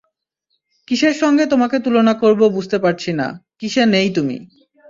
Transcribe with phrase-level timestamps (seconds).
[0.87, 3.27] কিসের সঙ্গে তোমাকে তুলনা করব বুঝতে পারছি না,
[3.59, 4.37] কিসে নেই তুমি।